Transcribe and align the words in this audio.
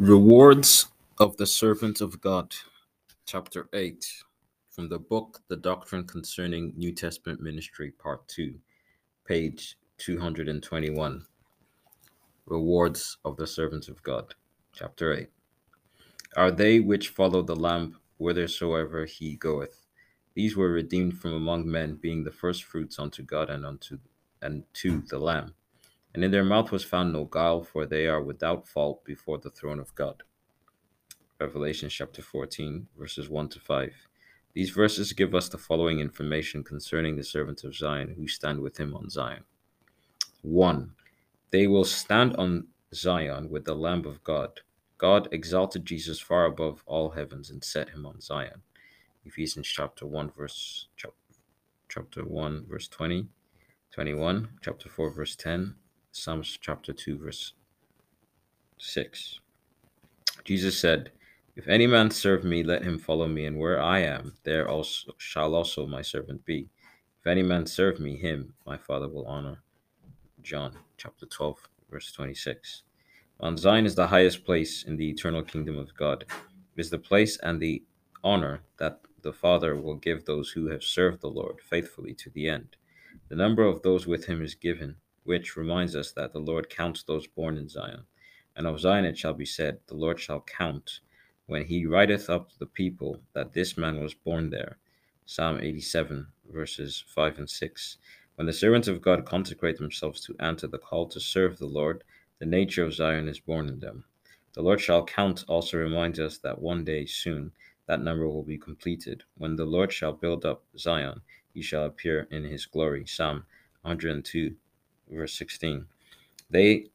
Rewards 0.00 0.86
of 1.18 1.36
the 1.36 1.46
Servant 1.46 2.00
of 2.00 2.22
God, 2.22 2.54
Chapter 3.26 3.68
8, 3.74 4.02
from 4.70 4.88
the 4.88 4.98
book 4.98 5.42
The 5.48 5.56
Doctrine 5.56 6.06
Concerning 6.06 6.72
New 6.74 6.92
Testament 6.92 7.42
Ministry, 7.42 7.90
Part 7.90 8.26
2, 8.28 8.54
page 9.26 9.76
221. 9.98 11.26
Rewards 12.46 13.18
of 13.26 13.36
the 13.36 13.46
Servant 13.46 13.88
of 13.88 14.02
God, 14.02 14.34
Chapter 14.72 15.12
8. 15.12 15.28
Are 16.34 16.50
they 16.50 16.80
which 16.80 17.10
follow 17.10 17.42
the 17.42 17.54
Lamb 17.54 17.98
whithersoever 18.16 19.04
he 19.04 19.36
goeth? 19.36 19.84
These 20.32 20.56
were 20.56 20.72
redeemed 20.72 21.18
from 21.18 21.34
among 21.34 21.70
men, 21.70 21.96
being 21.96 22.24
the 22.24 22.32
first 22.32 22.64
fruits 22.64 22.98
unto 22.98 23.22
God 23.22 23.50
and 23.50 23.66
unto 23.66 23.98
and 24.40 24.64
to 24.72 25.02
the 25.10 25.18
Lamb. 25.18 25.52
And 26.14 26.24
in 26.24 26.30
their 26.30 26.44
mouth 26.44 26.72
was 26.72 26.84
found 26.84 27.12
no 27.12 27.24
guile, 27.24 27.62
for 27.62 27.86
they 27.86 28.06
are 28.06 28.22
without 28.22 28.66
fault 28.66 29.04
before 29.04 29.38
the 29.38 29.50
throne 29.50 29.78
of 29.78 29.94
God. 29.94 30.22
Revelation 31.40 31.88
chapter 31.88 32.20
14, 32.20 32.88
verses 32.98 33.28
1 33.28 33.48
to 33.50 33.60
5. 33.60 33.92
These 34.52 34.70
verses 34.70 35.12
give 35.12 35.34
us 35.34 35.48
the 35.48 35.56
following 35.56 36.00
information 36.00 36.64
concerning 36.64 37.16
the 37.16 37.22
servants 37.22 37.62
of 37.62 37.76
Zion 37.76 38.14
who 38.16 38.26
stand 38.26 38.60
with 38.60 38.78
him 38.78 38.94
on 38.94 39.08
Zion. 39.08 39.44
1. 40.42 40.92
They 41.50 41.68
will 41.68 41.84
stand 41.84 42.34
on 42.36 42.66
Zion 42.92 43.48
with 43.48 43.64
the 43.64 43.74
Lamb 43.74 44.04
of 44.04 44.22
God. 44.24 44.60
God 44.98 45.28
exalted 45.30 45.86
Jesus 45.86 46.18
far 46.18 46.44
above 46.46 46.82
all 46.86 47.10
heavens 47.10 47.50
and 47.50 47.62
set 47.62 47.90
him 47.90 48.04
on 48.04 48.20
Zion. 48.20 48.62
Ephesians 49.24 49.68
chapter 49.68 50.06
1, 50.06 50.32
verse 50.36 50.88
chapter 51.88 52.24
1, 52.24 52.66
verse 52.68 52.88
20, 52.88 53.28
21, 53.92 54.48
chapter 54.60 54.88
4, 54.88 55.10
verse 55.10 55.36
10, 55.36 55.74
Psalms 56.12 56.58
chapter 56.60 56.92
2, 56.92 57.18
verse 57.18 57.52
6. 58.78 59.38
Jesus 60.44 60.76
said, 60.76 61.12
If 61.54 61.68
any 61.68 61.86
man 61.86 62.10
serve 62.10 62.42
me, 62.42 62.64
let 62.64 62.82
him 62.82 62.98
follow 62.98 63.28
me, 63.28 63.46
and 63.46 63.56
where 63.56 63.80
I 63.80 64.00
am, 64.00 64.34
there 64.42 64.68
also 64.68 65.12
shall 65.18 65.54
also 65.54 65.86
my 65.86 66.02
servant 66.02 66.44
be. 66.44 66.68
If 67.20 67.28
any 67.28 67.44
man 67.44 67.64
serve 67.64 68.00
me, 68.00 68.16
him 68.16 68.52
my 68.66 68.76
Father 68.76 69.08
will 69.08 69.24
honor. 69.26 69.62
John 70.42 70.72
chapter 70.96 71.26
12, 71.26 71.56
verse 71.90 72.10
26. 72.10 72.82
Mount 73.40 73.60
Zion 73.60 73.86
is 73.86 73.94
the 73.94 74.08
highest 74.08 74.44
place 74.44 74.82
in 74.82 74.96
the 74.96 75.08
eternal 75.08 75.42
kingdom 75.42 75.78
of 75.78 75.94
God. 75.94 76.24
It 76.28 76.80
is 76.80 76.90
the 76.90 76.98
place 76.98 77.36
and 77.38 77.60
the 77.60 77.84
honor 78.24 78.62
that 78.78 79.00
the 79.22 79.32
Father 79.32 79.76
will 79.76 79.96
give 79.96 80.24
those 80.24 80.50
who 80.50 80.66
have 80.70 80.82
served 80.82 81.20
the 81.20 81.30
Lord 81.30 81.60
faithfully 81.60 82.14
to 82.14 82.30
the 82.30 82.48
end. 82.48 82.76
The 83.28 83.36
number 83.36 83.62
of 83.62 83.82
those 83.82 84.08
with 84.08 84.24
him 84.24 84.42
is 84.42 84.54
given 84.56 84.96
which 85.24 85.56
reminds 85.56 85.94
us 85.94 86.12
that 86.12 86.32
the 86.32 86.38
Lord 86.38 86.70
counts 86.70 87.02
those 87.02 87.26
born 87.26 87.58
in 87.58 87.68
Zion. 87.68 88.04
And 88.56 88.66
of 88.66 88.80
Zion 88.80 89.04
it 89.04 89.18
shall 89.18 89.34
be 89.34 89.46
said, 89.46 89.78
The 89.86 89.96
Lord 89.96 90.18
shall 90.18 90.40
count 90.40 91.00
when 91.46 91.64
he 91.64 91.86
writeth 91.86 92.30
up 92.30 92.50
the 92.58 92.66
people 92.66 93.20
that 93.32 93.52
this 93.52 93.76
man 93.76 94.00
was 94.00 94.14
born 94.14 94.50
there. 94.50 94.78
Psalm 95.26 95.60
87, 95.60 96.26
verses 96.52 97.04
5 97.08 97.38
and 97.38 97.50
6. 97.50 97.96
When 98.36 98.46
the 98.46 98.52
servants 98.52 98.88
of 98.88 99.02
God 99.02 99.24
consecrate 99.26 99.76
themselves 99.78 100.20
to 100.22 100.36
answer 100.40 100.66
the 100.66 100.78
call 100.78 101.06
to 101.08 101.20
serve 101.20 101.58
the 101.58 101.66
Lord, 101.66 102.04
the 102.38 102.46
nature 102.46 102.84
of 102.84 102.94
Zion 102.94 103.28
is 103.28 103.38
born 103.38 103.68
in 103.68 103.80
them. 103.80 104.04
The 104.54 104.62
Lord 104.62 104.80
shall 104.80 105.04
count 105.04 105.44
also 105.46 105.76
reminds 105.78 106.18
us 106.18 106.38
that 106.38 106.60
one 106.60 106.84
day 106.84 107.06
soon 107.06 107.52
that 107.86 108.02
number 108.02 108.28
will 108.28 108.42
be 108.42 108.58
completed. 108.58 109.22
When 109.36 109.56
the 109.56 109.64
Lord 109.64 109.92
shall 109.92 110.12
build 110.12 110.44
up 110.44 110.64
Zion, 110.78 111.20
he 111.52 111.62
shall 111.62 111.84
appear 111.84 112.26
in 112.30 112.44
his 112.44 112.66
glory. 112.66 113.06
Psalm 113.06 113.44
102, 113.82 114.54
verse 115.10 115.36
16. 115.38 115.86
They, 116.50 116.86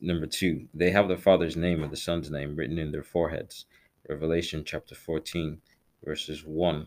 number 0.00 0.26
two, 0.26 0.66
they 0.74 0.90
have 0.90 1.08
the 1.08 1.16
Father's 1.16 1.56
name 1.56 1.82
and 1.82 1.92
the 1.92 1.96
Son's 1.96 2.30
name 2.30 2.56
written 2.56 2.78
in 2.78 2.92
their 2.92 3.02
foreheads. 3.02 3.66
Revelation 4.08 4.64
chapter 4.64 4.94
14, 4.94 5.60
verses 6.04 6.44
1. 6.44 6.86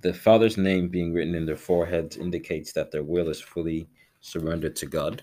The 0.00 0.14
Father's 0.14 0.56
name 0.56 0.88
being 0.88 1.12
written 1.12 1.34
in 1.34 1.46
their 1.46 1.56
foreheads 1.56 2.16
indicates 2.16 2.72
that 2.72 2.90
their 2.90 3.02
will 3.02 3.28
is 3.28 3.40
fully 3.40 3.88
surrendered 4.20 4.76
to 4.76 4.86
God. 4.86 5.22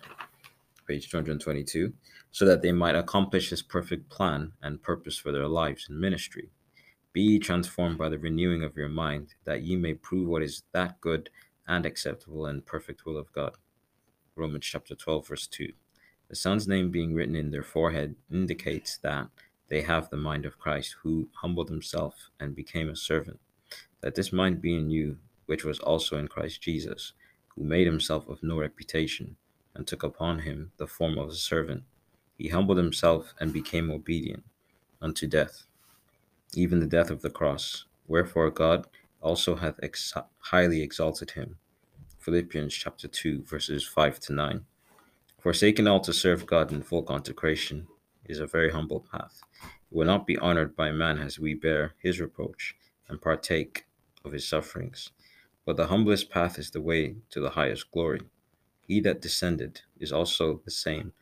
Page 0.87 1.09
222. 1.09 1.93
So 2.31 2.45
that 2.45 2.61
they 2.61 2.71
might 2.71 2.95
accomplish 2.95 3.49
His 3.49 3.61
perfect 3.61 4.09
plan 4.09 4.51
and 4.61 4.81
purpose 4.81 5.17
for 5.17 5.31
their 5.31 5.47
lives 5.47 5.87
and 5.89 5.99
ministry. 5.99 6.49
Be 7.13 7.39
transformed 7.39 7.97
by 7.97 8.09
the 8.09 8.19
renewing 8.19 8.63
of 8.63 8.75
your 8.75 8.89
mind, 8.89 9.33
that 9.45 9.63
ye 9.63 9.77
may 9.77 9.93
prove 9.93 10.27
what 10.27 10.43
is 10.43 10.63
that 10.73 10.99
good 10.99 11.29
and 11.67 11.85
acceptable 11.85 12.47
and 12.47 12.65
perfect 12.65 13.05
will 13.05 13.17
of 13.17 13.31
God. 13.31 13.55
Romans 14.37 14.65
chapter 14.65 14.95
12, 14.95 15.27
verse 15.27 15.47
2. 15.47 15.71
The 16.27 16.35
Son's 16.35 16.67
name 16.67 16.91
being 16.91 17.13
written 17.13 17.37
in 17.37 17.51
their 17.51 17.63
forehead 17.63 18.15
indicates 18.29 18.97
that 18.97 19.29
they 19.69 19.81
have 19.81 20.09
the 20.09 20.17
mind 20.17 20.45
of 20.45 20.59
Christ, 20.59 20.97
who 21.01 21.29
humbled 21.35 21.69
himself 21.69 22.31
and 22.37 22.53
became 22.53 22.89
a 22.89 22.97
servant. 22.97 23.39
That 24.01 24.15
this 24.15 24.33
mind 24.33 24.61
be 24.61 24.75
in 24.75 24.89
you, 24.89 25.19
which 25.45 25.63
was 25.63 25.79
also 25.79 26.17
in 26.17 26.27
Christ 26.27 26.61
Jesus, 26.61 27.13
who 27.55 27.63
made 27.63 27.87
himself 27.87 28.27
of 28.27 28.43
no 28.43 28.59
reputation, 28.59 29.37
and 29.73 29.87
took 29.87 30.03
upon 30.03 30.39
him 30.39 30.73
the 30.75 30.87
form 30.87 31.17
of 31.17 31.29
a 31.29 31.35
servant. 31.35 31.83
He 32.37 32.49
humbled 32.49 32.77
himself 32.77 33.33
and 33.39 33.53
became 33.53 33.89
obedient 33.89 34.43
unto 35.01 35.27
death, 35.27 35.63
even 36.55 36.81
the 36.81 36.87
death 36.87 37.09
of 37.09 37.21
the 37.21 37.29
cross. 37.29 37.85
Wherefore 38.05 38.51
God 38.51 38.85
also 39.21 39.55
hath 39.55 39.79
ex- 39.81 40.13
highly 40.39 40.81
exalted 40.81 41.31
him 41.31 41.57
Philippians 42.25 42.73
chapter 42.73 43.07
2, 43.07 43.43
verses 43.43 43.87
5 43.87 44.19
to 44.21 44.33
9. 44.33 44.65
Forsaking 45.39 45.85
all 45.85 45.99
to 45.99 46.11
serve 46.11 46.47
God 46.47 46.71
in 46.71 46.81
full 46.81 47.03
consecration 47.03 47.85
is 48.25 48.39
a 48.39 48.47
very 48.47 48.71
humble 48.71 49.05
path. 49.11 49.43
It 49.63 49.95
will 49.95 50.07
not 50.07 50.25
be 50.25 50.35
honored 50.35 50.75
by 50.75 50.91
man 50.91 51.19
as 51.19 51.37
we 51.37 51.53
bear 51.53 51.93
his 51.99 52.19
reproach 52.19 52.75
and 53.07 53.21
partake 53.21 53.85
of 54.23 54.31
his 54.31 54.47
sufferings. 54.47 55.11
But 55.67 55.77
the 55.77 55.85
humblest 55.85 56.31
path 56.31 56.57
is 56.57 56.71
the 56.71 56.81
way 56.81 57.17
to 57.29 57.39
the 57.39 57.51
highest 57.51 57.91
glory. 57.91 58.21
He 58.87 58.99
that 59.01 59.21
descended 59.21 59.81
is 59.99 60.11
also 60.11 60.61
the 60.65 60.71
same, 60.71 61.13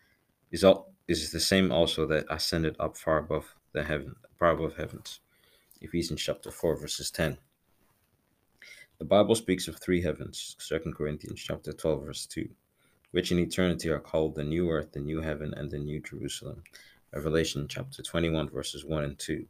is 0.51 0.63
all 0.63 0.93
is 1.09 1.33
the 1.33 1.41
same 1.41 1.69
also 1.69 2.07
that 2.07 2.27
ascended 2.29 2.77
up 2.79 2.95
far 2.95 3.17
above 3.17 3.55
the 3.73 3.83
heaven, 3.83 4.15
far 4.39 4.51
above 4.51 4.77
heavens. 4.77 5.19
Ephesians 5.81 6.21
chapter 6.21 6.49
4, 6.49 6.77
verses 6.77 7.11
10. 7.11 7.39
The 8.99 9.05
Bible 9.05 9.35
speaks 9.35 9.67
of 9.67 9.79
three 9.79 10.01
heavens, 10.01 10.55
2 10.59 10.93
Corinthians 10.95 11.41
chapter 11.41 11.73
12, 11.73 12.05
verse 12.05 12.25
2, 12.27 12.47
which 13.11 13.31
in 13.31 13.39
eternity 13.39 13.89
are 13.89 13.99
called 13.99 14.35
the 14.35 14.43
new 14.43 14.69
earth, 14.69 14.91
the 14.91 14.99
new 14.99 15.19
heaven, 15.19 15.51
and 15.57 15.69
the 15.69 15.79
new 15.79 15.99
Jerusalem. 15.99 16.63
Revelation 17.11 17.67
chapter 17.67 18.03
21, 18.03 18.49
verses 18.49 18.85
1 18.85 19.03
and 19.03 19.19
2. 19.19 19.45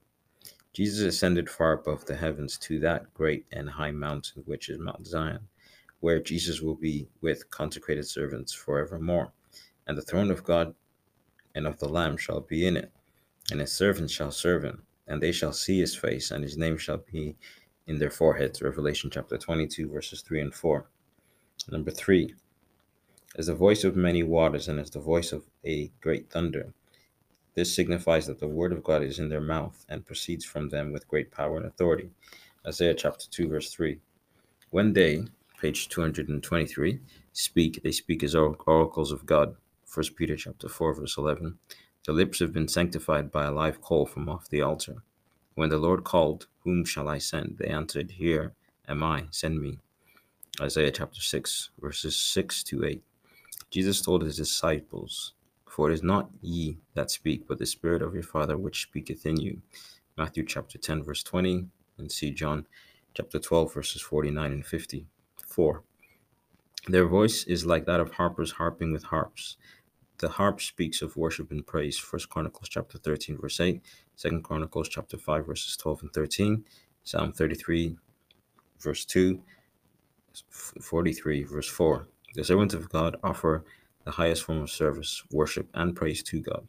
Jesus 0.71 1.01
ascended 1.01 1.49
far 1.49 1.73
above 1.73 2.05
the 2.05 2.15
heavens 2.15 2.57
to 2.59 2.79
that 2.79 3.13
great 3.13 3.45
and 3.51 3.69
high 3.69 3.91
mountain 3.91 4.43
which 4.45 4.69
is 4.69 4.79
Mount 4.79 5.05
Zion, 5.05 5.47
where 5.99 6.21
Jesus 6.21 6.61
will 6.61 6.75
be 6.75 7.09
with 7.21 7.49
consecrated 7.51 8.07
servants 8.07 8.53
forevermore. 8.53 9.33
And 9.85 9.97
the 9.97 10.01
throne 10.01 10.31
of 10.31 10.45
God 10.45 10.73
and 11.53 11.67
of 11.67 11.79
the 11.79 11.89
Lamb 11.89 12.15
shall 12.15 12.39
be 12.39 12.65
in 12.65 12.77
it, 12.77 12.91
and 13.51 13.59
his 13.59 13.73
servants 13.73 14.13
shall 14.13 14.31
serve 14.31 14.63
him, 14.63 14.83
and 15.05 15.21
they 15.21 15.33
shall 15.33 15.53
see 15.53 15.79
his 15.79 15.95
face, 15.95 16.31
and 16.31 16.43
his 16.43 16.57
name 16.57 16.77
shall 16.77 17.03
be 17.11 17.35
in 17.87 17.99
their 17.99 18.09
foreheads. 18.09 18.61
Revelation 18.61 19.09
chapter 19.11 19.37
22, 19.37 19.89
verses 19.89 20.21
3 20.21 20.41
and 20.41 20.53
4. 20.53 20.85
Number 21.71 21.91
3. 21.91 22.33
As 23.37 23.47
the 23.47 23.55
voice 23.55 23.83
of 23.83 23.95
many 23.95 24.23
waters 24.23 24.67
and 24.67 24.79
as 24.79 24.89
the 24.89 24.99
voice 24.99 25.31
of 25.31 25.43
a 25.65 25.91
great 26.01 26.29
thunder. 26.29 26.73
This 27.55 27.75
signifies 27.75 28.25
that 28.27 28.39
the 28.39 28.47
word 28.47 28.71
of 28.71 28.83
God 28.83 29.03
is 29.03 29.19
in 29.19 29.29
their 29.29 29.41
mouth 29.41 29.85
and 29.87 30.05
proceeds 30.05 30.45
from 30.45 30.69
them 30.69 30.91
with 30.91 31.07
great 31.07 31.31
power 31.31 31.57
and 31.57 31.65
authority. 31.65 32.09
Isaiah 32.65 32.95
chapter 32.95 33.25
2, 33.29 33.47
verse 33.47 33.71
3. 33.71 33.99
When 34.71 34.93
they, 34.93 35.25
page 35.61 35.89
223, 35.89 36.99
speak, 37.31 37.83
they 37.83 37.91
speak 37.91 38.23
as 38.23 38.35
oracles 38.35 39.11
of 39.11 39.25
God. 39.25 39.55
1 39.93 40.05
Peter 40.15 40.35
chapter 40.35 40.67
4, 40.67 40.95
verse 40.95 41.17
11. 41.17 41.59
Their 42.05 42.15
lips 42.15 42.39
have 42.39 42.51
been 42.51 42.67
sanctified 42.67 43.31
by 43.31 43.45
a 43.45 43.51
live 43.51 43.81
coal 43.81 44.05
from 44.05 44.27
off 44.27 44.49
the 44.49 44.61
altar. 44.61 45.03
When 45.55 45.69
the 45.69 45.77
Lord 45.77 46.03
called, 46.03 46.47
Whom 46.63 46.83
shall 46.83 47.07
I 47.07 47.19
send? 47.19 47.57
They 47.59 47.67
answered, 47.67 48.11
Here 48.11 48.53
am 48.87 49.03
I, 49.03 49.25
send 49.29 49.61
me. 49.61 49.79
Isaiah 50.59 50.91
chapter 50.91 51.21
6, 51.21 51.69
verses 51.79 52.15
6 52.15 52.63
to 52.65 52.85
8. 52.85 53.03
Jesus 53.69 54.01
told 54.01 54.23
his 54.23 54.37
disciples, 54.37 55.33
For 55.67 55.89
it 55.89 55.93
is 55.93 56.03
not 56.03 56.29
ye 56.41 56.77
that 56.95 57.11
speak, 57.11 57.47
but 57.47 57.59
the 57.59 57.65
Spirit 57.65 58.01
of 58.01 58.13
your 58.13 58.23
Father 58.23 58.57
which 58.57 58.83
speaketh 58.83 59.25
in 59.25 59.37
you. 59.39 59.61
Matthew 60.17 60.43
chapter 60.45 60.77
10, 60.77 61.03
verse 61.03 61.23
20, 61.23 61.65
and 61.97 62.11
see 62.11 62.31
John 62.31 62.65
chapter 63.13 63.39
12, 63.39 63.73
verses 63.73 64.01
49 64.01 64.51
and 64.51 64.65
50. 64.65 65.07
4. 65.47 65.83
Their 66.87 67.07
voice 67.07 67.43
is 67.43 67.65
like 67.65 67.85
that 67.85 67.99
of 67.99 68.13
harpers 68.13 68.53
harping 68.53 68.91
with 68.91 69.03
harps 69.03 69.57
the 70.23 70.29
harp 70.29 70.61
speaks 70.61 71.01
of 71.01 71.17
worship 71.17 71.51
and 71.51 71.67
praise. 71.67 71.97
First 71.97 72.29
Chronicles 72.29 72.69
chapter 72.69 72.97
13, 72.97 73.37
verse 73.37 73.59
8, 73.59 73.81
Second 74.15 74.41
Chronicles 74.41 74.87
chapter 74.87 75.17
5, 75.17 75.45
verses 75.45 75.75
12 75.75 76.03
and 76.03 76.13
13, 76.13 76.63
Psalm 77.03 77.33
33, 77.33 77.97
verse 78.79 79.03
2, 79.03 79.41
43, 80.49 81.43
verse 81.43 81.67
4. 81.67 82.07
The 82.35 82.43
servants 82.45 82.73
of 82.73 82.87
God 82.87 83.17
offer 83.21 83.65
the 84.05 84.11
highest 84.11 84.43
form 84.43 84.61
of 84.61 84.71
service, 84.71 85.21
worship, 85.29 85.67
and 85.73 85.93
praise 85.93 86.23
to 86.23 86.39
God. 86.39 86.65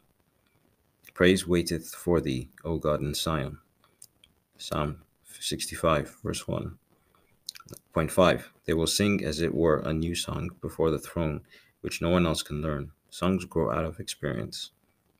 Praise 1.13 1.47
waiteth 1.47 1.95
for 1.95 2.19
thee, 2.19 2.49
O 2.65 2.77
God 2.77 2.99
in 2.99 3.13
Zion. 3.13 3.57
Psalm 4.57 4.97
65, 5.39 6.13
verse 6.21 6.45
1. 6.45 6.77
Point 7.93 8.11
5. 8.11 8.51
They 8.65 8.73
will 8.73 8.85
sing 8.85 9.23
as 9.23 9.39
it 9.39 9.55
were 9.55 9.77
a 9.77 9.93
new 9.93 10.13
song 10.13 10.49
before 10.59 10.91
the 10.91 10.99
throne, 10.99 11.39
which 11.79 12.01
no 12.01 12.09
one 12.09 12.25
else 12.25 12.43
can 12.43 12.61
learn. 12.61 12.91
Songs 13.15 13.45
grow 13.45 13.71
out 13.71 13.85
of 13.85 14.01
experience. 14.01 14.71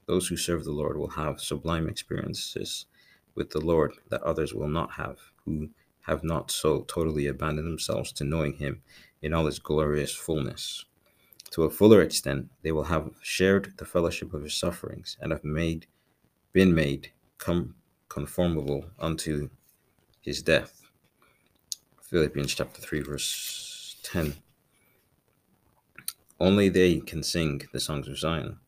Those 0.05 0.27
who 0.27 0.35
serve 0.35 0.65
the 0.65 0.73
Lord 0.73 0.97
will 0.97 1.11
have 1.11 1.39
sublime 1.39 1.87
experiences 1.87 2.87
with 3.35 3.51
the 3.51 3.61
Lord 3.61 3.93
that 4.09 4.21
others 4.21 4.53
will 4.53 4.67
not 4.67 4.91
have, 4.91 5.17
who 5.45 5.69
have 6.01 6.21
not 6.21 6.51
so 6.51 6.81
totally 6.89 7.27
abandoned 7.27 7.65
themselves 7.65 8.11
to 8.11 8.25
knowing 8.25 8.55
Him 8.55 8.81
in 9.21 9.33
all 9.33 9.45
His 9.45 9.59
glorious 9.59 10.13
fullness. 10.13 10.83
To 11.51 11.63
a 11.63 11.69
fuller 11.69 12.01
extent, 12.01 12.49
they 12.63 12.73
will 12.73 12.83
have 12.83 13.11
shared 13.21 13.75
the 13.77 13.85
fellowship 13.85 14.33
of 14.33 14.43
His 14.43 14.57
sufferings 14.57 15.15
and 15.21 15.31
have 15.31 15.45
made, 15.45 15.87
been 16.51 16.75
made 16.75 17.13
com- 17.37 17.75
conformable 18.09 18.87
unto 18.99 19.49
His 20.19 20.41
death. 20.41 20.81
Philippians 22.01 22.55
chapter 22.55 22.81
3, 22.81 22.99
verse 23.03 23.95
10. 24.03 24.35
Only 26.39 26.67
they 26.67 26.99
can 26.99 27.23
sing 27.23 27.61
the 27.71 27.79
songs 27.79 28.07
of 28.07 28.17
Zion. 28.17 28.59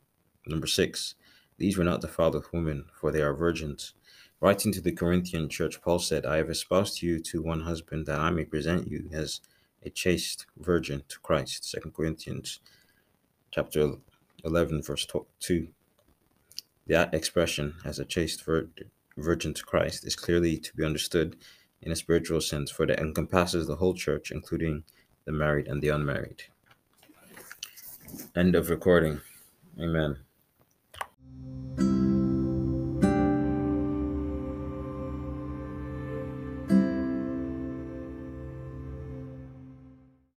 Number 0.45 0.67
6. 0.67 1.15
These 1.57 1.77
were 1.77 1.83
not 1.83 2.01
defiled 2.01 2.35
with 2.35 2.53
women, 2.53 2.85
for 2.99 3.11
they 3.11 3.21
are 3.21 3.33
virgins. 3.33 3.93
Writing 4.39 4.71
to 4.71 4.81
the 4.81 4.91
Corinthian 4.91 5.49
church, 5.49 5.81
Paul 5.81 5.99
said, 5.99 6.25
I 6.25 6.37
have 6.37 6.49
espoused 6.49 7.01
you 7.01 7.19
to 7.19 7.41
one 7.41 7.61
husband 7.61 8.05
that 8.05 8.19
I 8.19 8.29
may 8.29 8.45
present 8.45 8.87
you 8.87 9.09
as 9.11 9.41
a 9.83 9.89
chaste 9.89 10.45
virgin 10.57 11.03
to 11.09 11.19
Christ. 11.19 11.75
2 11.83 11.91
Corinthians 11.91 12.59
chapter 13.51 13.95
11, 14.45 14.83
verse 14.83 15.05
2. 15.39 15.67
That 16.87 17.13
expression, 17.13 17.75
as 17.83 17.99
a 17.99 18.05
chaste 18.05 18.45
vir- 18.45 18.69
virgin 19.17 19.53
to 19.55 19.65
Christ, 19.65 20.05
is 20.05 20.15
clearly 20.15 20.57
to 20.57 20.75
be 20.75 20.85
understood 20.85 21.35
in 21.81 21.91
a 21.91 21.95
spiritual 21.97 22.39
sense, 22.39 22.71
for 22.71 22.83
it 22.83 22.99
encompasses 22.99 23.67
the 23.67 23.75
whole 23.75 23.93
church, 23.93 24.31
including 24.31 24.83
the 25.25 25.31
married 25.33 25.67
and 25.67 25.81
the 25.81 25.89
unmarried. 25.89 26.43
End 28.35 28.55
of 28.55 28.69
recording. 28.69 29.21
Amen. 29.79 30.26